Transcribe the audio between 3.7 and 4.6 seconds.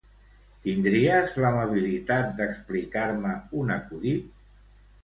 acudit?